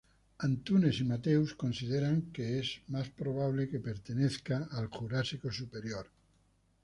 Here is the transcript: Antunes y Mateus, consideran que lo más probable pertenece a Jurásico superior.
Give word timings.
Antunes 0.39 0.99
y 0.99 1.03
Mateus, 1.03 1.53
consideran 1.53 2.31
que 2.33 2.63
lo 2.63 2.91
más 2.97 3.09
probable 3.11 3.67
pertenece 3.67 4.41
a 4.55 4.87
Jurásico 4.87 5.51
superior. 5.51 6.09